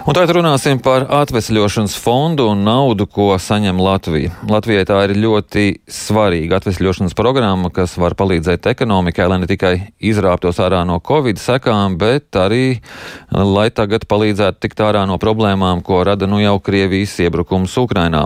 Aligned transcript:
Un 0.00 0.16
tagad 0.16 0.30
runāsim 0.32 0.78
par 0.80 1.04
atvesļošanas 1.12 1.92
fondu 2.00 2.46
un 2.48 2.62
naudu, 2.64 3.04
ko 3.04 3.34
saņem 3.36 3.82
Latvija. 3.84 4.32
Latvijai 4.48 4.86
tā 4.88 4.96
ir 5.04 5.12
ļoti 5.20 5.64
svarīga 5.92 6.56
atvesļošanas 6.56 7.12
programma, 7.18 7.68
kas 7.74 7.98
var 8.00 8.16
palīdzēt 8.16 8.70
ekonomikai, 8.72 9.28
lai 9.28 9.38
ne 9.42 9.50
tikai 9.50 9.74
izrāptos 10.00 10.62
ārā 10.64 10.80
no 10.88 10.96
covid 11.04 11.38
sekām, 11.42 11.98
bet 12.00 12.32
arī, 12.40 12.80
lai 13.28 13.68
tagad 13.76 14.08
palīdzētu 14.08 14.64
tikt 14.64 14.80
ārā 14.88 15.04
no 15.04 15.20
problēmām, 15.20 15.84
ko 15.84 16.00
rada 16.08 16.24
nu 16.30 16.40
jau 16.40 16.56
Krievijas 16.64 17.18
iebrukums 17.20 17.76
Ukrainā. 17.84 18.24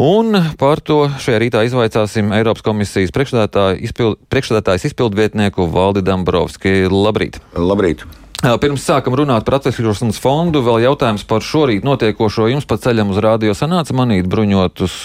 Un 0.00 0.32
par 0.56 0.80
to 0.80 1.06
šajā 1.20 1.44
rītā 1.44 1.68
izvaicāsim 1.68 2.32
Eiropas 2.36 2.64
komisijas 2.64 3.12
priekšstādātājs 3.12 4.88
izpildvietnieku 4.90 5.68
Valdi 5.72 6.04
Dambrovski. 6.08 6.86
Labrīt! 6.88 7.42
Labrīt! 7.52 8.08
Pirms 8.36 8.84
sākam 8.84 9.14
runāt 9.16 9.46
par 9.46 9.56
atvesļošanas 9.56 10.18
fondu, 10.20 10.60
vēl 10.60 10.82
jautājums 10.84 11.22
par 11.24 11.40
šorīt 11.40 11.86
notiekošo. 11.88 12.50
Jums 12.52 12.66
pa 12.68 12.76
ceļam 12.76 13.08
uz 13.14 13.20
rādio 13.24 13.54
sanāca 13.56 13.94
manīt 13.96 14.28
bruņotus 14.28 14.96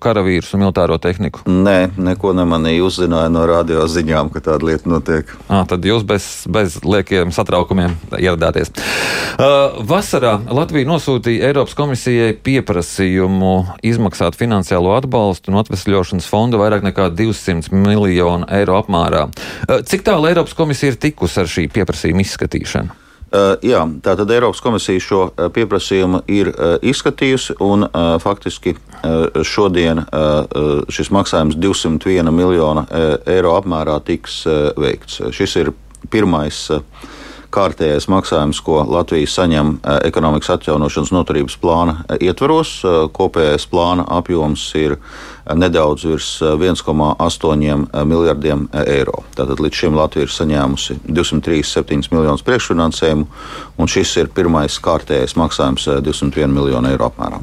karavīrus 0.00 0.54
un 0.56 0.62
militāro 0.64 0.96
tehniku? 0.96 1.44
Nē, 1.44 1.92
neko 2.00 2.32
nemanīju. 2.38 2.86
Uzzināju 2.88 3.34
no 3.34 3.42
radio 3.46 3.84
ziņām, 3.84 4.30
ka 4.32 4.40
tāda 4.46 4.64
lieta 4.70 4.88
notiek. 4.88 5.28
À, 5.52 5.60
tad 5.68 5.84
jūs 5.84 6.06
bez, 6.08 6.28
bez 6.48 6.78
liekiem 6.80 7.34
satraukumiem 7.36 7.98
ieradāties. 8.16 8.72
Vasarā 9.84 10.38
Latvija 10.48 10.88
nosūtīja 10.88 11.52
Eiropas 11.52 11.76
komisijai 11.76 12.32
pieprasījumu 12.40 13.52
izmaksāt 13.86 14.40
finansiālo 14.40 14.96
atbalstu 14.96 15.52
no 15.52 15.60
atvesļošanas 15.60 16.30
fonda 16.32 16.58
vairāk 16.60 16.88
nekā 16.88 17.10
200 17.12 17.76
miljonu 17.76 18.48
eiro 18.56 18.80
apmērā. 18.80 19.28
Cik 19.68 20.08
tālu 20.08 20.32
Eiropas 20.32 20.56
komisija 20.56 20.94
ir 20.94 21.00
tikusi 21.04 21.44
ar 21.44 21.52
šī 21.58 21.68
pieprasījuma 21.76 22.24
izskatīšanu? 22.24 22.69
Izskatīšanu? 22.70 22.96
Uh, 23.30 23.54
jā, 23.62 23.84
tātad 24.02 24.30
Eiropas 24.34 24.58
komisija 24.58 24.98
šo 24.98 25.20
uh, 25.28 25.50
pieprasījumu 25.54 26.24
ir 26.26 26.50
uh, 26.50 26.72
izskatījusi, 26.82 27.54
un 27.62 27.86
uh, 27.86 28.16
faktiski 28.18 28.74
uh, 28.74 29.42
šodien 29.46 30.02
uh, 30.02 30.82
šis 30.90 31.12
maksājums 31.14 31.54
201 31.54 32.26
miljonu 32.34 32.82
eiro 33.30 33.54
apmērā 33.54 34.00
tiks 34.02 34.42
veikts. 34.76 35.20
Šis 35.30 35.56
ir 35.62 35.70
pirmais 36.10 36.68
kārtējais 37.54 38.06
maksājums, 38.10 38.60
ko 38.64 38.80
Latvija 38.88 39.28
saņem 39.28 39.76
ekonomikas 40.06 40.52
atjaunošanas 40.56 41.12
noturības 41.14 41.56
plāna 41.60 41.96
ietvaros. 42.20 42.80
Kopējais 43.16 43.66
plāna 43.70 44.06
apjoms 44.18 44.64
ir 44.78 44.96
nedaudz 45.58 46.06
virs 46.08 46.30
1,8 46.42 48.04
miljardiem 48.06 48.66
eiro. 48.84 49.24
Tātad 49.36 49.62
līdz 49.62 49.82
šim 49.82 49.98
Latvija 49.98 50.28
ir 50.28 50.34
saņēmusi 50.34 51.00
237 51.06 52.12
miljonus 52.14 52.44
priekšfinansējumu, 52.46 53.26
un 53.78 53.90
šis 53.90 54.16
ir 54.22 54.34
pirmais 54.34 54.78
kārtējais 54.82 55.36
maksājums 55.40 55.88
201 56.06 56.54
miljonu 56.54 56.92
eiro 56.92 57.10
apmērā. 57.10 57.42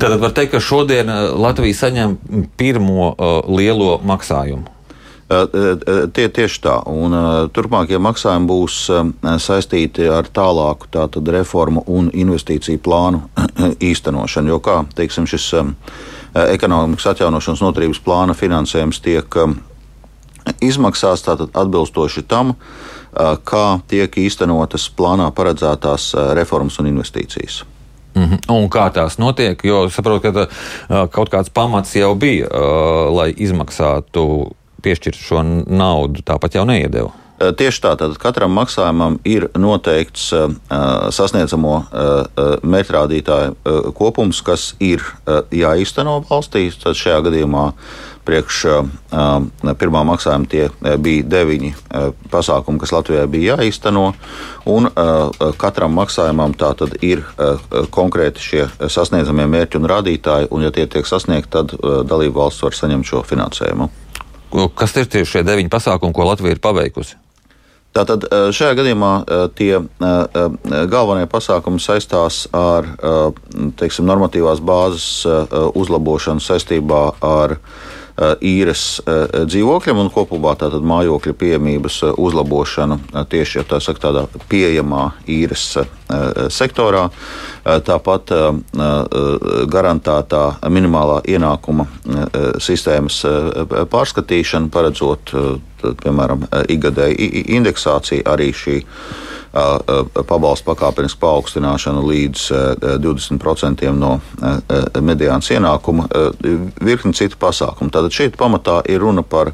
Tātad 0.00 0.20
var 0.22 0.32
teikt, 0.36 0.54
ka 0.54 0.60
šodien 0.62 1.10
Latvija 1.40 1.76
saņem 1.76 2.18
pirmo 2.60 3.10
uh, 3.10 3.40
lielo 3.50 3.98
maksājumu. 4.06 4.79
Tie, 5.30 6.26
tieši 6.34 6.60
tā. 6.64 6.74
Un, 6.90 7.14
turpmākie 7.54 8.00
maksājumi 8.02 8.48
būs 8.50 8.78
saistīti 9.44 10.08
ar 10.10 10.26
tālāku 10.26 10.90
tātad, 10.90 11.28
reformu 11.30 11.84
un 11.86 12.10
investīciju 12.10 12.82
plānu 12.82 13.22
īstenošanu. 13.90 14.50
Jo 14.50 14.58
kā 14.64 14.80
teiksim, 14.98 15.28
šis 15.30 15.52
ekonomikas 16.34 17.12
atjaunošanas 17.12 17.62
noturības 17.62 18.02
plāna 18.02 18.34
finansējums 18.34 19.02
tiek 19.06 19.38
izmaksās 20.58 21.22
tātad, 21.22 21.54
atbilstoši 21.54 22.26
tam, 22.26 22.56
kā 23.46 23.66
tiek 23.90 24.18
īstenotas 24.18 24.88
plānā 24.98 25.30
paredzētās 25.34 26.14
reformas 26.38 26.82
un 26.82 26.90
investīcijas. 26.90 27.62
Mm 28.14 28.24
-hmm. 28.24 28.38
Un 28.48 28.70
kā 28.70 28.90
tās 28.90 29.18
notiek? 29.18 29.64
Jo 29.64 29.90
saprotu, 29.90 30.32
ka 30.32 30.40
uh, 30.40 31.10
kaut 31.10 31.30
kāds 31.30 31.50
pamats 31.54 31.96
jau 31.96 32.14
bija, 32.14 32.46
uh, 32.46 33.14
lai 33.14 33.34
izmaksātu 33.36 34.50
piešķirt 34.82 35.18
šo 35.20 35.44
naudu, 35.66 36.24
tāpat 36.26 36.58
jau 36.58 36.66
neiedeva. 36.68 37.12
Tieši 37.40 37.80
tā, 37.80 37.94
tad 37.96 38.18
katram 38.20 38.52
maksājumam 38.52 39.14
ir 39.24 39.46
noteikts 39.56 40.26
uh, 40.36 40.50
sasniedzamo 41.08 41.72
uh, 41.72 42.58
mērķrādītāju 42.60 43.54
uh, 43.54 43.78
kopums, 43.96 44.42
kas 44.44 44.74
ir 44.76 45.00
uh, 45.00 45.40
jāīsteno 45.48 46.18
valstī. 46.28 46.66
Tad 46.82 46.98
šajā 47.00 47.22
gadījumā 47.24 47.62
priekš 48.28 48.58
uh, 48.68 48.90
pirmā 49.80 50.02
maksājuma 50.10 50.50
tie 50.52 50.66
bija 51.00 51.24
deviņi 51.32 51.70
uh, 51.72 52.10
pasākumi, 52.28 52.82
kas 52.82 52.92
Latvijai 52.92 53.24
bija 53.32 53.56
jāīsteno. 53.56 54.04
Un 54.68 54.90
uh, 54.90 55.48
katram 55.56 55.96
maksājumam 55.96 56.52
tā 56.60 56.74
tad 56.76 56.98
ir 57.00 57.24
uh, 57.24 57.56
konkrēti 57.88 58.44
šie 58.50 58.68
sasniedzamie 58.84 59.48
mērķi 59.48 59.80
un 59.80 59.88
rādītāji, 59.88 60.52
un 60.52 60.68
ja 60.68 60.74
tie 60.76 60.84
tiek 60.92 61.08
sasniegti, 61.08 61.54
tad 61.56 61.72
uh, 61.80 62.02
dalību 62.04 62.36
valsts 62.42 62.68
var 62.68 62.76
saņemt 62.82 63.14
šo 63.14 63.24
finansējumu. 63.32 63.88
Kas 64.50 64.96
ir 64.98 65.10
tie 65.10 65.24
šie 65.26 65.44
deviņi 65.46 65.70
pasākumi, 65.72 66.14
ko 66.14 66.26
Latvija 66.26 66.56
ir 66.56 66.62
paveikusi? 66.62 67.18
Tātad 67.90 68.22
šajā 68.54 68.74
gadījumā 68.78 69.12
tie 69.58 69.80
galvenie 70.92 71.26
pasākumi 71.30 71.82
saistās 71.82 72.44
ar 72.54 72.86
teiksim, 73.80 74.06
normatīvās 74.06 74.62
bāzes 74.62 75.24
uzlabošanu 75.74 76.42
saistībā 76.44 77.00
ar 77.26 77.56
īres 78.44 79.00
dzīvokļiem 79.48 80.00
un 80.02 80.10
kopumā 80.12 80.52
tātad 80.60 80.84
mājokļa 80.84 81.34
pieejamības 81.40 82.00
uzlabošanu 82.20 82.98
tieši 83.30 83.64
tā 83.70 83.80
saka, 83.80 84.02
tādā 84.08 84.24
pieejamā 84.50 85.06
īres 85.30 85.64
sektorā. 86.52 87.06
Tāpat 87.64 88.32
garantētā 89.70 90.44
minimālā 90.68 91.20
ienākuma 91.30 91.86
sistēmas 92.60 93.22
pārskatīšana, 93.92 94.72
paredzot, 94.74 95.34
piemēram, 96.04 96.44
ikgadēju 96.76 97.44
indeksāciju, 97.56 98.26
arī 98.28 98.52
šī 98.56 98.80
pabalstu 99.52 100.68
pakāpenisku 100.68 101.18
paaugstināšanu 101.24 102.04
līdz 102.06 102.46
20% 103.02 103.90
no 103.98 104.16
mediānas 105.02 105.50
ienākuma, 105.50 106.06
virkni 106.80 107.14
citu 107.18 107.40
pasākumu. 107.40 107.90
Tātad 107.90 108.14
šeit 108.14 108.38
pamatā 108.38 108.80
ir 108.86 109.02
runa 109.02 109.26
par 109.26 109.50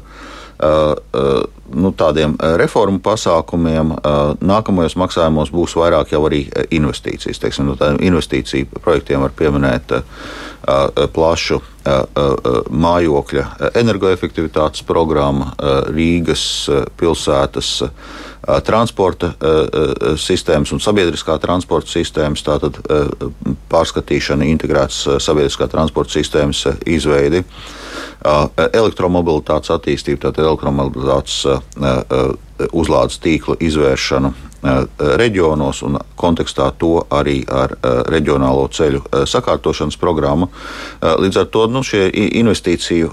nu, 0.57 1.91
tādiem 1.97 2.33
reformu 2.57 3.01
pasākumiem. 3.05 3.95
Nākamajos 4.41 4.95
maksājumos 4.97 5.51
būs 5.53 5.75
vairāk 5.77 6.13
jau 6.13 6.23
arī 6.29 6.43
investīcijas. 6.73 7.41
Teiksim, 7.41 7.67
no 7.69 7.75
tādiem 7.77 7.99
investīciju 8.09 8.81
projektiem 8.81 9.25
var 9.25 9.33
pieminēt 9.37 9.97
plašu 11.13 11.61
mājokļa 12.69 13.73
energoefektivitātes 13.79 14.85
programmu, 14.87 15.51
Rīgas 15.93 16.47
pilsētas 16.97 17.69
transporta 18.67 19.33
sistēmas 20.19 20.71
un 20.75 20.81
sabiedriskā 20.83 21.37
transporta 21.43 21.91
sistēmas, 21.91 22.43
tātad 22.47 22.79
pārskatīšana, 23.71 24.47
integrētas 24.53 25.19
sabiedriskā 25.23 25.67
transporta 25.71 26.15
sistēmas 26.15 26.63
izveidi, 26.87 27.43
elektromobilitātes 28.71 29.71
attīstība, 29.75 30.27
tātad 30.27 30.47
elektromobilitātes 30.47 31.43
uzlādes 32.71 33.19
tīkla 33.23 33.59
izvēršanu 33.67 34.33
reģionos 34.97 35.83
un 35.85 35.99
kontekstā 36.17 36.71
to 36.81 37.03
arī 37.13 37.43
ar 37.45 37.75
reģionālo 38.09 38.65
ceļu 38.73 39.03
sakārtošanas 39.29 39.99
programmu. 40.01 40.49
Līdz 41.01 41.43
ar 41.43 41.51
to 41.53 41.67
nu, 41.71 41.83
šie 41.85 42.07
investīciju 42.41 43.11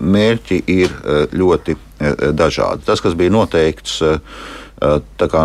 mērķi 0.00 0.62
ir 0.74 0.96
ļoti 1.32 1.78
dažādi. 2.32 2.86
Tas, 2.86 3.00
kas 3.04 3.14
bija 3.18 3.34
noteikts 3.34 4.00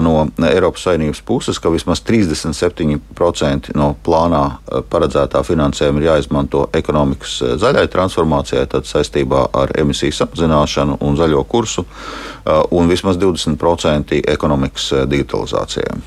no 0.05 0.27
Eiropas 0.45 0.83
Savienības 0.85 1.23
puses, 1.25 1.57
ka 1.57 1.71
vismaz 1.73 2.03
37% 2.05 3.73
no 3.73 3.95
plānā 4.05 4.43
paredzētā 4.93 5.41
finansējuma 5.47 6.01
ir 6.01 6.05
jāizmanto 6.11 6.67
ekonomikas 6.77 7.39
zaļai 7.61 7.87
transformācijai, 7.89 8.67
tad 8.69 8.85
saistībā 8.85 9.47
ar 9.57 9.73
emisiju 9.81 10.13
samazināšanu 10.13 10.99
un 11.01 11.17
zaļo 11.17 11.41
kursu, 11.49 11.85
un 12.69 12.91
vismaz 12.91 13.17
20% 13.17 14.21
ekonomikas 14.35 14.91
digitalizācijai. 15.09 15.97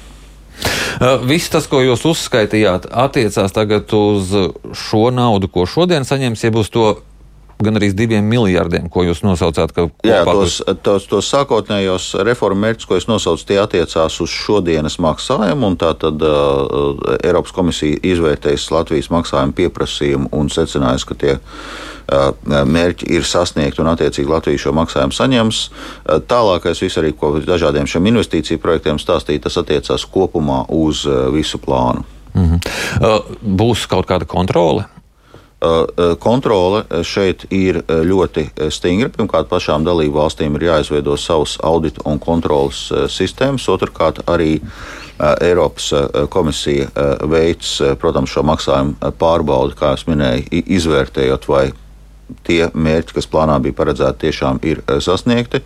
Viss 1.27 1.51
tas, 1.53 1.67
ko 1.69 1.83
jūs 1.83 2.07
uzskaitījāt, 2.09 2.87
attiecās 2.89 3.53
tagad 3.53 3.91
uz 3.93 4.31
šo 4.73 5.11
naudu, 5.13 5.51
ko 5.53 5.67
šodien 5.69 6.07
saņems, 6.07 6.47
jeb 6.47 6.63
uz 6.63 6.71
to 6.73 6.87
gan 7.63 7.79
arī 7.79 7.91
diviem 7.97 8.27
miljardiem, 8.29 8.89
ko 8.93 9.05
jūs 9.07 9.23
nosaucāt. 9.25 9.73
Jā, 10.05 10.21
tos, 10.29 10.59
tos, 10.85 11.07
tos 11.09 11.29
sākotnējos 11.33 12.13
reformu 12.27 12.67
mērķus, 12.67 12.89
ko 12.89 12.99
es 13.01 13.09
nosaucu, 13.09 13.47
tie 13.49 13.59
attiecās 13.63 14.19
uz 14.21 14.33
šodienas 14.33 14.99
maksājumu. 15.03 15.73
Tātad 15.81 16.23
uh, 16.27 17.17
Eiropas 17.25 17.55
komisija 17.57 18.01
izvērtējas 18.05 18.69
Latvijas 18.75 19.11
maksājumu 19.13 19.57
pieprasījumu 19.57 20.33
un 20.37 20.51
secinājusi, 20.53 21.09
ka 21.09 21.19
tie 21.23 21.37
uh, 21.39 22.29
mērķi 22.45 23.09
ir 23.17 23.25
sasniegti 23.29 23.81
un 23.85 23.93
attiecīgi 23.95 24.33
Latvija 24.33 24.67
šo 24.67 24.75
maksājumu 24.77 25.17
saņems. 25.17 25.63
Uh, 25.71 26.21
tālākais 26.29 26.85
viss 26.85 27.01
arī, 27.01 27.15
ko 27.17 27.39
dažādiem 27.41 27.89
šiem 27.89 28.13
investīciju 28.13 28.61
projektiem 28.63 29.01
stāstīja, 29.01 29.47
tas 29.49 29.57
attiecās 29.63 30.05
kopumā 30.13 30.67
uz 30.77 31.07
uh, 31.09 31.31
visu 31.33 31.63
plānu. 31.63 32.05
Mm 32.37 32.45
-hmm. 32.45 33.33
Būs 33.57 33.87
kaut 33.89 34.05
kāda 34.07 34.27
kontrole? 34.29 34.85
Kontrole 36.21 36.83
šeit 37.01 37.47
ir 37.49 37.79
ļoti 37.89 38.51
stingra. 38.69 39.09
Pirmkārt, 39.15 39.49
pašām 39.49 39.87
dalību 39.87 40.19
valstīm 40.19 40.59
ir 40.59 40.67
jāizveido 40.69 41.17
savas 41.17 41.57
audita 41.65 42.05
un 42.05 42.21
kontrolas 42.21 42.83
sistēmas. 43.09 43.65
Otrkārt, 43.73 44.21
arī 44.29 44.61
Eiropas 45.17 45.89
komisija 46.29 46.91
veids, 47.25 47.79
protams, 47.97 48.35
šo 48.35 48.45
maksājumu 48.45 49.15
pārbaudi, 49.17 49.79
kā 49.79 49.95
jau 49.95 50.11
minēju, 50.13 50.45
izvērtējot, 50.77 51.49
vai 51.49 51.71
tie 52.45 52.67
mērķi, 52.75 53.15
kas 53.17 53.29
plānā 53.31 53.57
bija 53.63 53.79
paredzēti, 53.79 54.27
tiešām 54.27 54.61
ir 54.67 54.83
sasniegti. 55.01 55.63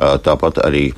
Tāpat 0.00 0.58
arī 0.64 0.88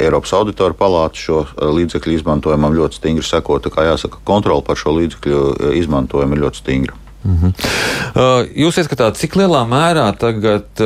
Eiropas 0.00 0.32
auditoru 0.34 0.74
palāta 0.74 1.22
šo 1.22 1.44
līdzekļu 1.60 2.16
izmantojumam 2.18 2.74
ļoti 2.74 2.98
stingri 2.98 3.26
seko. 3.28 3.60
Tā 3.62 3.70
kā 3.70 3.86
jāsaka, 3.92 4.18
kontrole 4.26 4.66
par 4.66 4.80
šo 4.80 4.96
līdzekļu 4.98 5.76
izmantojumu 5.78 6.34
ir 6.34 6.44
ļoti 6.48 6.62
stingra. 6.64 6.98
Mm 7.24 7.36
-hmm. 7.36 7.52
Jūs 8.56 8.78
ieskatāt, 8.80 9.18
cik 9.20 9.36
lielā 9.36 9.60
mērā 9.68 10.06
tagad 10.18 10.80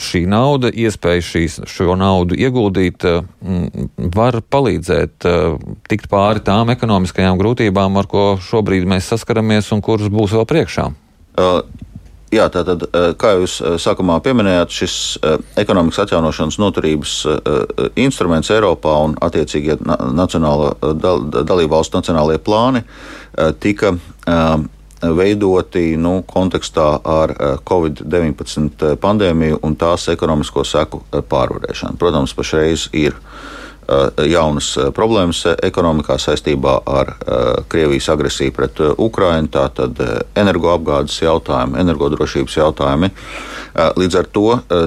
šī 0.00 0.22
nauda, 0.26 0.70
iespēja 0.72 1.22
šīs, 1.22 1.58
šo 1.68 1.96
naudu 1.96 2.34
ieguldīt, 2.34 3.04
var 4.16 4.40
palīdzēt 4.50 5.28
tikt 5.88 6.08
pāri 6.08 6.40
tām 6.40 6.70
ekonomiskajām 6.70 7.38
grūtībām, 7.38 7.98
ar 7.98 8.06
ko 8.06 8.38
šobrīd 8.40 8.88
mēs 8.88 9.12
saskaramies 9.12 9.72
un 9.72 9.80
kuras 9.80 10.08
būs 10.08 10.32
vēl 10.32 10.46
priekšā? 10.46 10.90
Jā, 12.28 12.44
tātad, 12.52 12.82
kā 13.16 13.30
jūs 13.38 13.54
sākumā 13.80 14.18
pieminējāt, 14.20 14.72
šis 14.72 15.18
ekonomikas 15.56 16.02
atjaunošanas 16.02 16.58
noturības 16.60 17.12
instruments 17.96 18.50
Eiropā 18.50 18.96
un 19.04 19.14
attiecīgie 19.20 19.78
nacionāla, 20.12 20.74
dal, 20.92 21.24
dalību 21.44 21.72
valstu 21.72 21.96
nacionālajie 21.96 22.42
plāni 22.44 22.84
tika 23.60 23.94
veidoti 25.02 25.96
nu, 26.00 26.22
kontekstā 26.26 26.88
ar 27.04 27.34
Covid-19 27.68 28.96
pandēmiju 29.02 29.60
un 29.62 29.76
tās 29.78 30.08
ekonomisko 30.12 30.64
seku 30.66 31.02
pārvarēšanu. 31.12 31.98
Protams, 32.00 32.34
pašreiz 32.34 32.88
ir 32.92 33.16
Eh, 33.88 34.26
jaunas 34.28 34.74
eh, 34.76 34.90
problēmas 34.92 35.38
eh, 35.48 35.54
ekonomikā 35.64 36.18
saistībā 36.20 36.74
ar 36.92 37.14
Krievijas 37.72 38.10
agresiju 38.12 38.52
pret 38.52 38.80
Ukrajinu, 39.00 39.48
tātad 39.52 39.96
energoapgādes 40.36 41.16
jautājumi, 41.22 41.78
energodrošības 41.80 42.56
jautājumi. 42.58 43.10
Līdz 43.96 44.16
ar 44.18 44.28
to 44.32 44.44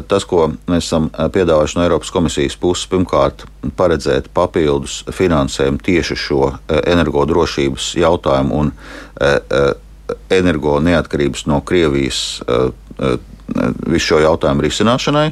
tas, 0.10 0.26
ko 0.28 0.48
mēs 0.70 0.88
esam 0.88 1.08
piedāvājuši 1.14 1.78
no 1.78 1.86
Eiropas 1.86 2.12
komisijas 2.14 2.58
puses, 2.60 2.90
pirmkārt, 2.92 3.46
paredzēt 3.78 4.30
papildus 4.36 5.02
finansējumu 5.16 5.80
tieši 5.86 6.18
šo 6.18 6.50
energodrošības 6.82 7.94
jautājumu 8.02 8.64
un 8.64 8.74
energo 10.30 10.80
neatkarības 10.84 11.46
no 11.50 11.62
Krievijas 11.66 12.40
visu 13.88 14.14
šo 14.14 14.22
jautājumu 14.24 14.64
risināšanai. 14.66 15.30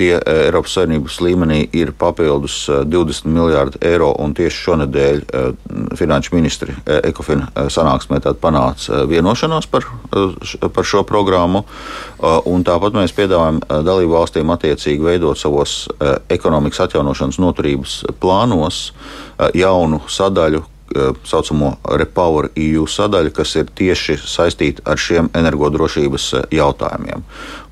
Tie 0.00 0.14
Eiropas 0.16 0.78
Savienības 0.78 1.18
līmenī 1.20 1.58
ir 1.76 1.90
papildus 1.98 2.54
20 2.88 3.28
miljārdi 3.28 3.80
eiro, 3.84 4.14
un 4.16 4.32
tieši 4.36 4.62
šonadēļ 4.64 5.20
finanšu 5.98 6.32
ministri 6.36 6.76
Ekofina 7.02 7.50
sanāksmē 7.68 8.22
panāca 8.40 9.02
vienošanās 9.10 9.68
par, 9.68 9.84
par 10.72 10.88
šo 10.88 11.04
programmu. 11.08 11.66
Tāpat 12.18 12.96
mēs 12.96 13.12
piedāvājam 13.16 13.60
dalību 13.68 14.16
valstīm 14.16 14.56
attiecīgi 14.56 15.04
veidot 15.04 15.38
savos 15.38 15.82
ekonomikas 16.32 16.86
atjaunošanas 16.86 17.40
noturības 17.42 18.00
plānos 18.22 18.80
jaunu 19.54 20.00
sadaļu, 20.08 20.64
tā 20.98 21.08
saucamo 21.28 21.72
Repower 21.98 22.50
EU 22.56 22.86
sadaļu, 22.90 23.32
kas 23.36 23.54
ir 23.60 23.70
tieši 23.78 24.18
saistīta 24.20 24.84
ar 24.88 25.00
šiem 25.00 25.30
energodrošības 25.38 26.28
eh, 26.34 26.46
jautājumiem. 26.58 27.24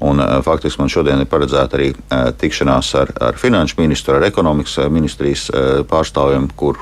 Un, 0.06 0.20
eh, 0.20 0.34
faktiski 0.46 0.82
man 0.82 0.92
šodien 0.92 1.22
ir 1.22 1.30
paredzēta 1.30 1.78
arī 1.78 1.92
eh, 1.92 2.30
tikšanās 2.40 2.92
ar, 3.02 3.12
ar 3.30 3.40
finanšu 3.40 3.80
ministru, 3.80 4.16
ar 4.16 4.26
ekonomikas 4.28 4.78
ministrijas 4.92 5.48
pārstāvjiem, 5.90 6.48
kur 6.56 6.78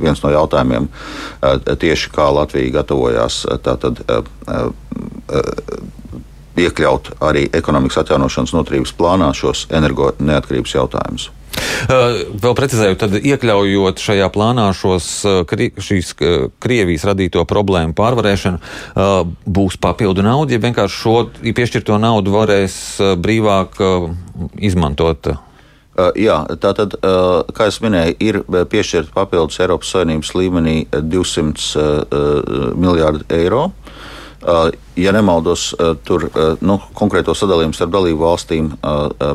viens 0.00 0.20
no 0.22 0.30
jautājumiem 0.32 0.86
tieši 1.80 2.10
kā 2.14 2.28
Latvija 2.34 2.74
gatavojās 2.80 3.42
tātad, 3.64 4.00
iekļaut 6.60 7.12
arī 7.24 7.46
ekonomikas 7.56 8.02
atjaunošanas 8.04 8.54
noturības 8.56 8.94
plānā 8.98 9.30
šos 9.36 9.66
energo 9.74 10.12
neatkarības 10.18 10.76
jautājumus. 10.76 11.30
Vēl 11.90 12.54
precizēju, 12.56 12.96
tad 13.00 13.14
iekļaujot 13.18 14.00
šajā 14.02 14.28
plānā 14.34 14.68
šos, 14.76 15.08
šīs 15.80 16.12
Krievijas 16.62 17.06
radīto 17.08 17.44
problēmu 17.48 17.96
pārvarēšanu, 17.98 18.60
būs 19.46 19.78
papildu 19.80 20.24
nauda, 20.26 20.54
ja 20.54 20.62
vienkārši 20.62 21.00
šo 21.00 21.14
piešķirto 21.42 21.98
naudu 22.02 22.34
varēs 22.36 22.76
brīvāk 23.20 23.80
izmantot. 24.60 25.32
Jā, 26.16 26.36
tā 26.62 26.70
tad, 26.76 26.94
kā 27.56 27.66
jau 27.68 27.84
minēju, 27.84 28.14
ir 28.24 28.38
piešķirta 28.72 29.12
papildus 29.12 29.58
Eiropas 29.60 29.90
Savienības 29.92 30.30
līmenī 30.38 30.76
200 30.94 32.76
miljārdi 32.80 33.26
eiro. 33.40 33.70
Ja 34.96 35.12
nemaldos, 35.12 35.74
tur 36.08 36.24
nu, 36.64 36.78
konkrēto 36.96 37.34
sadalījumu 37.36 37.76
starp 37.76 37.92
dalību 37.92 38.22
valstīm 38.24 38.70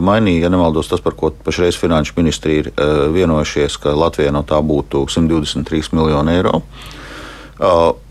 mainīja. 0.01 0.47
Ja 0.47 0.49
nemaldos, 0.53 0.89
tas, 0.89 1.03
par 1.05 1.13
ko 1.17 1.29
pašreiz 1.45 1.77
finanšu 1.77 2.15
ministri 2.17 2.59
ir 2.63 2.71
vienojušies, 3.13 3.77
ka 3.83 3.93
Latvijai 3.93 4.33
no 4.33 4.41
tā 4.47 4.57
būtu 4.65 5.05
123 5.13 5.93
miljoni 5.93 6.39
eiro. 6.39 6.63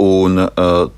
Un 0.01 0.45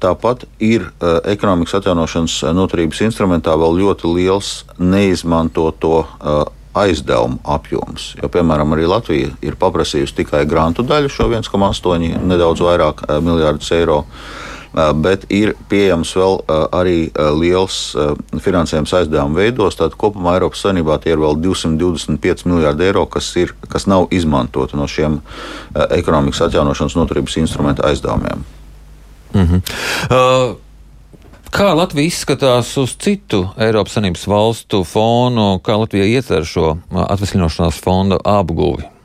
tāpat 0.04 0.44
ir 0.62 0.84
ekonomikas 1.24 1.80
atjaunošanas 1.80 2.42
noturības 2.54 3.00
instrumentā 3.08 3.56
vēl 3.56 3.80
ļoti 3.80 4.12
liels 4.18 4.52
neizmantoto 4.78 6.04
aizdevumu 6.76 7.40
apjoms. 7.48 8.10
Jo, 8.20 8.28
piemēram, 8.32 8.74
arī 8.76 8.88
Latvija 8.90 9.32
ir 9.44 9.56
paprasījusi 9.60 10.20
tikai 10.20 10.44
grantu 10.48 10.84
daļu, 10.86 11.08
šo 11.12 11.30
1,8 11.32 12.20
nedaudz 12.28 12.62
vairāk 12.64 13.06
miljardus 13.24 13.72
eiro. 13.76 14.02
Eh, 14.04 14.45
bet 14.76 15.24
ir 15.32 15.54
pieejams 15.70 16.12
vēl 16.18 16.36
eh, 16.42 16.64
arī 16.76 16.96
eh, 17.08 17.30
liels 17.40 17.78
finansējums 18.42 18.92
aizdevumu 19.00 19.40
veidos. 19.40 19.78
Tātad 19.78 19.96
kopumā 20.00 20.36
Eiropas 20.36 20.64
Savienībā 20.64 20.98
tie 21.02 21.14
ir 21.14 21.22
vēl 21.22 21.38
225 21.44 22.46
miljardi 22.50 22.88
eiro, 22.88 23.06
kas, 23.10 23.30
ir, 23.40 23.54
kas 23.72 23.88
nav 23.90 24.10
izmantoti 24.14 24.76
no 24.76 24.88
šiem 24.90 25.20
ekonomikas 25.96 26.46
atjaunošanas 26.48 26.96
noturības 26.98 27.40
instrumenta 27.42 27.86
aizdevumiem. 27.88 28.44
Mm 29.34 29.42
-hmm. 29.42 29.60
uh... 30.10 30.56
Kā 31.56 31.70
Latvija 31.76 32.06
izskatās 32.06 32.76
uz 32.76 32.96
citu 32.98 33.48
Eiropas 33.56 33.92
Savienības 33.94 34.26
valstu 34.26 34.84
fonu, 34.84 35.60
kā 35.64 35.78
Latvija 35.78 36.04
ietver 36.04 36.44
šo 36.44 36.76
atvesļošanās 36.90 37.78
fonda 37.84 38.18
apguvi? 38.24 38.95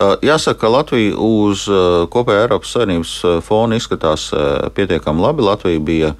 Jāsaka, 0.00 0.56
ka 0.62 0.68
Latvija 0.72 1.16
uz 1.20 1.66
kopējā 2.12 2.46
Eiropas 2.46 2.70
Savienības 2.72 3.10
fona 3.44 3.76
izskatās 3.76 4.30
pietiekami 4.72 5.20
labi. 5.20 5.44
Latvija 5.44 5.82
bija 5.84 6.14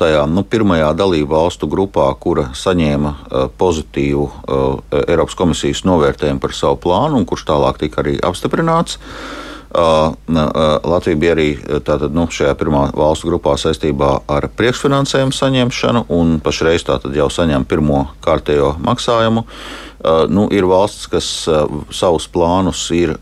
tajā 0.00 0.22
nu, 0.32 0.44
pirmajā 0.48 0.90
dalību 0.96 1.28
valstu 1.34 1.68
grupā, 1.68 2.08
kura 2.20 2.48
saņēma 2.56 3.12
pozitīvu 3.60 4.30
Eiropas 5.04 5.36
komisijas 5.36 5.84
novērtējumu 5.84 6.40
par 6.40 6.56
savu 6.56 6.80
plānu, 6.86 7.20
un 7.20 7.28
kurš 7.28 7.46
tālāk 7.52 7.84
tika 7.84 8.00
arī 8.00 8.16
apstiprināts. 8.24 8.96
Latvija 9.76 11.20
bija 11.20 11.34
arī 11.36 11.50
tātad, 11.84 12.14
nu, 12.16 12.30
šajā 12.32 12.54
pirmā 12.56 12.86
valstu 12.96 13.28
grupā 13.28 13.58
saistībā 13.60 14.12
ar 14.32 14.48
priekšfinansējumu 14.56 15.36
saņemšanu, 15.36 16.06
un 16.16 16.38
pašreiz 16.40 16.86
tātad 16.88 17.12
jau 17.16 17.28
saņem 17.28 17.68
pirmo 17.68 18.06
kārtējo 18.24 18.78
maksājumu. 18.80 19.44
Uh, 20.06 20.26
Nu, 20.28 20.46
ir 20.54 20.66
valstis, 20.68 21.06
kas 21.10 21.28
savus 21.94 22.26
plānus 22.30 22.84
ir 22.94 23.16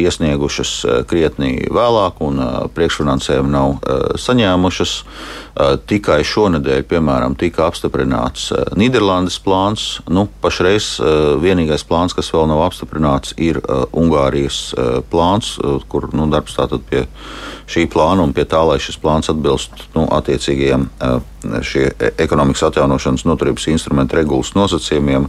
iesniegušas 0.00 0.72
krietni 1.10 1.66
vēlāk, 1.72 2.20
un 2.24 2.40
priekšfinansējumu 2.76 3.50
nav 3.52 3.74
saņēmušas. 4.20 4.94
Tikai 5.90 6.18
šonadēļ, 6.26 6.80
piemēram, 6.90 7.36
tika 7.38 7.68
apstiprināts 7.68 8.48
Nīderlandes 8.78 9.36
plāns. 9.44 9.84
Nu, 10.08 10.26
pašreiz 10.44 10.94
vienīgais 11.44 11.84
plāns, 11.88 12.16
kas 12.16 12.32
vēl 12.34 12.48
nav 12.50 12.64
apstiprināts, 12.70 13.36
ir 13.36 13.60
Ungārijas 13.92 14.72
plāns, 15.12 15.54
kur 15.92 16.08
nu, 16.16 16.30
darbs 16.32 16.56
tātad 16.56 16.88
pie 16.88 17.04
šī 17.68 17.86
plāna 17.92 18.24
un 18.24 18.32
pie 18.36 18.48
tā, 18.48 18.64
lai 18.64 18.80
šis 18.82 18.98
plāns 19.02 19.30
atbilst 19.32 19.88
nu, 19.94 20.08
attiecīgajiem 20.08 20.88
šie 21.62 21.86
e, 21.92 22.10
ekonomikas 22.24 22.62
atjaunošanas 22.68 23.24
noturības 23.28 23.68
instrumentu 23.72 24.18
regulas 24.18 24.54
nosacījumiem. 24.58 25.28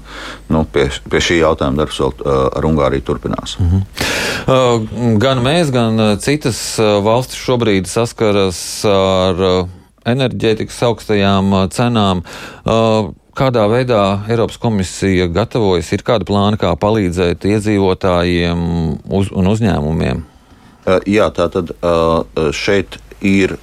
Nu, 0.50 0.64
pie, 0.72 0.88
pie 1.10 1.24
šī 1.24 1.40
jautājuma 1.42 1.82
darbs 1.84 2.00
vēl 2.02 2.14
ar 2.56 2.68
Ungāriju 2.68 3.06
turpinās. 3.06 3.58
Mm 3.60 3.72
-hmm. 3.72 5.18
Gan 5.22 5.44
mēs, 5.44 5.72
gan 5.74 6.18
citas 6.20 6.78
valstis 6.80 7.40
šobrīd 7.42 7.88
saskaras 7.90 8.86
ar 8.86 9.68
enerģētikas 10.06 10.82
augstajām 10.84 11.54
cenām. 11.74 12.24
Kādā 13.36 13.66
veidā 13.68 14.02
Eiropas 14.32 14.58
komisija 14.58 15.28
gatavojas? 15.28 15.92
Ir 15.92 16.06
kāda 16.08 16.24
plāna, 16.28 16.56
kā 16.56 16.72
palīdzēt 16.80 17.44
iedzīvotājiem 17.50 18.62
uz, 19.12 19.32
un 19.36 19.50
uzņēmumiem? 19.52 20.24
Jā, 21.10 21.28
tā 21.34 21.50
tad 21.52 21.74
šeit 22.56 23.00
ir 23.26 23.58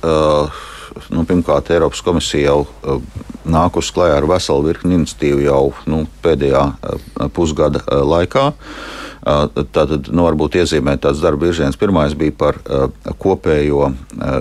nu, 1.12 1.24
pirmkārt, 1.28 1.70
Eiropas 1.74 2.02
komisija 2.04 2.52
jau 2.52 2.64
uh, 2.64 3.02
nākusi 3.48 3.94
klajā 3.96 4.18
ar 4.20 4.26
veselu 4.30 4.66
virkni 4.68 4.98
iniciatīvu 5.00 5.44
jau 5.46 5.62
nu, 5.90 6.04
pēdējā 6.24 6.64
uh, 6.72 7.06
pusgada 7.34 7.82
uh, 7.84 8.02
laikā. 8.06 8.50
Tātad, 9.22 10.08
nu, 10.10 10.24
varbūt 10.26 10.56
iezīmēt 10.58 11.04
tāds 11.04 11.20
darba 11.22 11.46
virziens. 11.46 11.78
Pirmais 11.78 12.14
bija 12.18 12.34
par 12.34 12.56
kopējo 13.22 13.92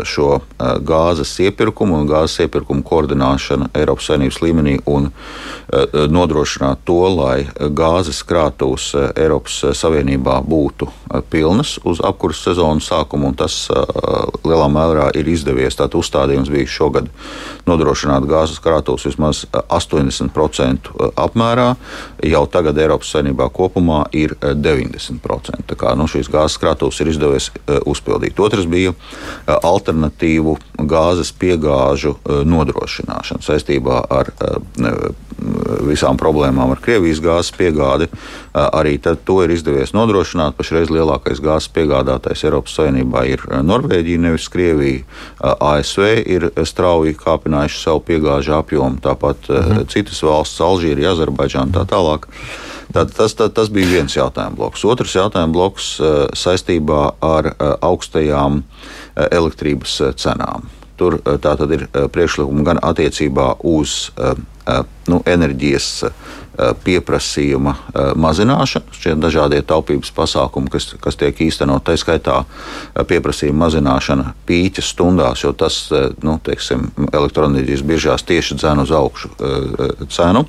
šo 0.10 0.40
gāzes 0.82 1.36
iepirkumu 1.46 2.00
un 2.00 2.08
gāzes 2.10 2.48
iepirkumu 2.48 2.82
koordinēšanu 2.88 3.70
Eiropas 3.78 4.10
Savienības 4.10 4.40
līmenī 4.42 4.74
un 4.90 5.12
nodrošināt 6.16 6.82
to, 6.90 6.98
lai 7.14 7.46
gāzes 7.78 8.24
krātuves 8.26 8.90
Eiropas 9.12 9.60
Savienībā 9.78 10.40
būtu 10.50 10.90
pilnas 11.30 11.76
uz 11.86 12.02
apkurses 12.02 12.50
sezonas 12.50 12.90
sākumu, 12.90 13.30
un 13.30 13.38
tas 13.38 13.68
lielā 14.42 14.66
mērā 14.74 15.12
ir 15.14 15.30
izdevies. 15.30 15.78
Tātad 15.78 16.00
uzstādījums 16.02 16.50
bija 16.50 16.66
šogad 16.80 17.14
nodrošināt 17.70 18.26
gāzes 18.26 18.58
krātuves 18.64 19.06
vismaz 19.12 19.46
80% 19.62 20.90
apmērā. 21.22 21.70
Jau 22.34 22.44
tagad 22.50 22.82
Eiropas 22.82 23.14
Savienībā 23.14 23.52
kopumā 23.54 24.08
ir 24.18 24.34
90%. 24.42 24.71
90%. 24.72 25.66
Tā 25.70 25.78
kā 25.80 25.94
nu, 26.00 26.08
šīs 26.12 26.32
gāzes 26.32 26.60
krātuves 26.62 27.00
ir 27.04 27.12
izdevies 27.12 27.51
uh, 27.51 27.80
uzpildīt. 27.92 28.40
Otrs 28.40 28.68
bija 28.72 28.94
uh, 28.94 29.00
alternatīvu 29.58 30.58
gāzes 30.90 31.34
piegāžu 31.36 32.16
uh, 32.16 32.42
nodrošināšana 32.48 33.46
saistībā 33.46 34.04
ar 34.12 34.34
visām 35.88 36.20
problēmām 36.20 36.74
ar 36.74 36.82
Krievijas 36.84 37.22
gāzes 37.24 37.52
piegādi. 37.56 38.08
Arī 38.54 38.98
to 39.02 39.38
ir 39.44 39.54
izdevies 39.56 39.94
nodrošināt. 39.96 40.58
Pašreiz 40.58 40.92
lielākais 40.94 41.42
gāzes 41.44 41.72
piegādātājs 41.76 42.46
Eiropas 42.48 42.76
Savienībā 42.78 43.26
ir 43.30 43.46
Norvēģija, 43.66 44.24
nevis 44.26 44.50
Krievija. 44.52 45.06
ASV 45.42 46.10
ir 46.26 46.50
strauji 46.68 47.16
kāpinājuši 47.20 47.82
savu 47.84 48.04
piegāžu 48.10 48.58
apjomu, 48.60 49.02
tāpat 49.04 49.50
mhm. 49.50 49.88
citas 49.92 50.22
valsts, 50.26 50.62
Alžīrija, 50.66 51.16
Azerbaidžāna 51.16 51.80
tā 51.80 51.88
tālāk. 51.96 52.28
Tad, 52.92 53.14
tas, 53.16 53.32
tas, 53.40 53.54
tas 53.56 53.70
bija 53.72 53.88
viens 53.88 54.18
jautājums 54.18 54.58
bloks. 54.60 54.84
Otrs 54.84 55.16
jautājums 55.16 55.56
bloks 55.56 55.88
saistībā 56.36 57.02
ar 57.24 57.54
augstajām 57.80 58.60
elektrības 59.32 59.96
cenām. 60.20 60.68
Tur 61.01 61.17
tā 61.25 61.55
tad 61.58 61.72
ir 61.74 61.88
priekšlikumi 61.89 62.65
gan 62.67 62.77
attiecībā 62.86 63.55
uz 63.65 64.12
nu, 65.10 65.17
enerģijas 65.25 65.88
pieprasījuma 66.86 67.74
mazināšanu, 68.22 68.93
šie 68.93 69.15
dažādie 69.17 69.63
taupības 69.65 70.12
pasākumi, 70.13 70.70
kas, 70.70 70.91
kas 71.01 71.17
tiek 71.17 71.41
īstenot, 71.48 71.81
tā 71.88 71.96
skaitā 71.98 72.43
pieprasījuma 73.10 73.65
mazināšana 73.65 74.36
pīķa 74.46 74.86
stundās, 74.86 75.41
jo 75.41 75.55
tas 75.58 75.88
nu, 76.22 76.38
teiksim, 76.46 76.91
elektroenerģijas 77.10 77.86
biržās 77.88 78.27
tieši 78.29 78.60
dzēna 78.62 78.86
uz 78.86 78.93
augšu 78.93 79.34
cenu. 80.13 80.46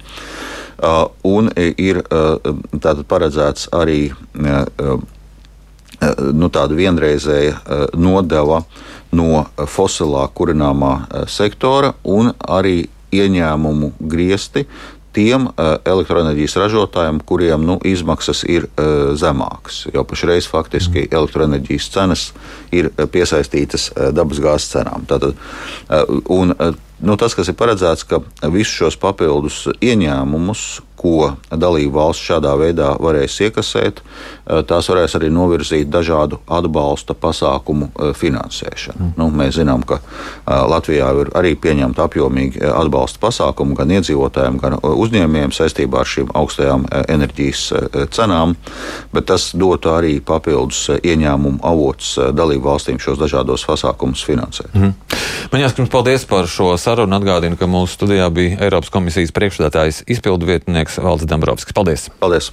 Uh, 0.82 1.06
un 1.23 1.47
ir 1.54 2.00
uh, 2.02 3.02
paredzēts 3.06 3.68
arī 3.76 4.09
uh, 4.11 4.97
nu, 6.35 6.49
tāda 6.50 6.75
vienreizēja 6.75 7.61
nodeva 7.94 8.64
no 9.12 9.45
fosilā 9.69 10.25
kurināmā 10.35 11.26
sektora 11.28 11.92
un 12.09 12.33
arī 12.49 12.87
ieņēmumu 13.12 13.92
griesti 14.00 14.66
tiem 15.12 15.45
uh, 15.50 15.75
elektroenerģijas 15.85 16.54
ražotājiem, 16.57 17.19
kuriem 17.28 17.66
nu, 17.69 17.76
izmaksas 17.85 18.47
ir 18.49 18.64
zemākas. 19.21 19.83
Jo 19.92 20.07
pašreiz 20.09 20.49
faktiski 20.49 21.02
mm. 21.02 21.11
elektroenerģijas 21.19 21.88
cenas 21.92 22.23
ir 22.73 22.88
piesaistītas 23.12 23.90
dabasgāzes 24.16 24.71
cenām. 24.73 25.04
Tātad, 25.11 25.37
un, 26.33 26.57
nu, 27.04 27.19
tas, 27.21 27.37
kas 27.37 27.52
ir 27.52 27.59
paredzēts, 27.61 28.07
ka 28.09 28.23
visus 28.49 28.73
šos 28.78 28.97
papildus 29.02 29.66
ieņēmumus, 29.85 30.64
ko 30.97 31.33
dalību 31.51 31.95
valsts 31.97 32.27
šādā 32.31 32.53
veidā 32.61 32.93
varēs 33.03 33.39
iekasēt, 33.47 34.01
eh, 34.03 34.63
tās 34.69 34.89
varēs 34.91 35.17
arī 35.19 35.31
novirzīt 35.35 35.91
dažādu 35.91 36.39
atbalsta 36.47 37.15
pasākumu 37.15 37.89
eh, 37.91 38.13
finansēšanu. 38.15 38.99
Mm. 39.01 39.13
Nu, 39.19 39.29
mēs 39.31 39.59
zinām, 39.59 39.85
ka 39.87 39.99
eh, 39.99 40.53
Latvijā 40.73 41.11
ir 41.21 41.33
arī 41.39 41.55
pieņemta 41.57 42.07
apjomīgi 42.07 42.63
atbalsta 42.69 43.23
pasākumu 43.23 43.77
gan 43.79 43.95
iedzīvotājiem, 43.99 44.61
gan 44.63 44.79
uzņēmējiem 44.83 45.55
saistībā 45.57 46.03
ar 46.03 46.13
šīm 46.13 46.33
augstajām 46.39 46.87
enerģijas 47.09 47.63
cenām, 48.15 48.55
bet 49.13 49.27
tas 49.31 49.51
dotu 49.59 49.93
arī 49.93 50.19
papildus 50.25 50.85
ieņēmumu 50.99 51.63
avots 51.67 52.15
dalību 52.37 52.69
valstīm 52.69 53.01
šos 53.03 53.19
dažādos 53.21 53.67
pasākumus 53.69 54.25
finansēt. 54.27 54.71
Mm. 54.75 54.95
Man 55.53 55.65
jāsaka, 55.65 55.89
paldies 55.91 56.25
par 56.29 56.47
šo 56.51 56.73
sarunu. 56.81 57.19
Atgādinu, 57.23 57.59
ka 57.61 57.69
mūsu 57.71 57.99
studijā 57.99 58.29
bija 58.33 58.57
Eiropas 58.65 58.91
komisijas 58.93 59.35
priekšstādātājs 59.37 60.03
izpildu 60.11 60.49
vietnieks 60.49 60.92
Valdis 60.99 61.27
Dambrovskis. 61.27 61.73
Paldies! 61.73 62.11
Paldies! 62.21 62.53